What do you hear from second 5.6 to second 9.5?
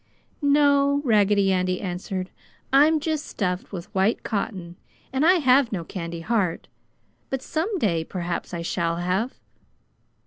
no candy heart, but some day perhaps I shall have!"